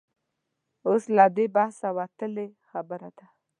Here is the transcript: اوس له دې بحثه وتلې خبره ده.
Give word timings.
اوس 0.87 1.03
له 1.15 1.25
دې 1.35 1.45
بحثه 1.55 1.89
وتلې 1.97 2.47
خبره 2.69 3.09
ده. 3.17 3.25